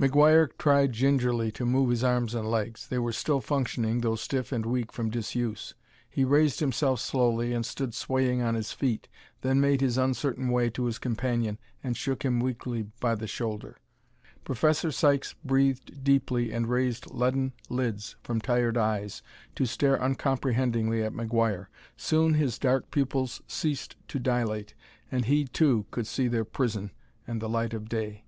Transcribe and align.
McGuire 0.00 0.48
tried 0.56 0.92
gingerly 0.94 1.52
to 1.52 1.66
move 1.66 1.90
his 1.90 2.02
arms 2.02 2.34
and 2.34 2.50
legs; 2.50 2.86
they 2.88 2.96
were 2.98 3.12
still 3.12 3.42
functioning 3.42 4.00
though 4.00 4.14
stiff 4.14 4.50
and 4.50 4.64
weak 4.64 4.90
from 4.90 5.10
disuse. 5.10 5.74
He 6.08 6.24
raised 6.24 6.60
himself 6.60 6.98
slowly 6.98 7.52
and 7.52 7.66
stood 7.66 7.92
swaying 7.92 8.40
on 8.40 8.54
his 8.54 8.72
feet, 8.72 9.06
then 9.42 9.60
made 9.60 9.82
his 9.82 9.98
uncertain 9.98 10.48
way 10.48 10.70
to 10.70 10.86
his 10.86 10.98
companion 10.98 11.58
and 11.84 11.94
shook 11.94 12.24
him 12.24 12.40
weakly 12.40 12.84
by 13.00 13.14
the 13.16 13.26
shoulder. 13.26 13.76
Professor 14.44 14.90
Sykes 14.90 15.34
breathed 15.44 16.02
deeply 16.02 16.52
and 16.54 16.68
raised 16.70 17.10
leaden 17.10 17.52
lids 17.68 18.16
from 18.22 18.40
tired 18.40 18.78
eyes 18.78 19.20
to 19.56 19.66
stare 19.66 20.02
uncomprehendingly 20.02 21.02
at 21.02 21.12
McGuire. 21.12 21.66
Soon 21.98 22.32
his 22.32 22.58
dark 22.58 22.90
pupils 22.90 23.42
ceased 23.46 23.94
to 24.08 24.18
dilate, 24.18 24.72
and 25.12 25.26
he, 25.26 25.44
too, 25.44 25.84
could 25.90 26.06
see 26.06 26.28
their 26.28 26.46
prison 26.46 26.92
and 27.26 27.42
the 27.42 27.46
light 27.50 27.74
of 27.74 27.90
day. 27.90 28.24